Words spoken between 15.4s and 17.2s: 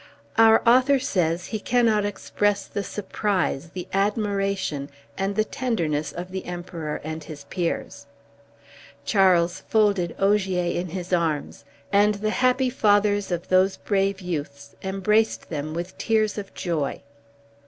them with tears of joy.